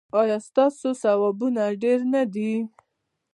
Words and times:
ایا 0.19 0.37
ستاسو 0.47 0.87
ثوابونه 1.03 1.63
ډیر 1.83 1.99
نه 2.13 2.21
دي؟ 2.33 2.51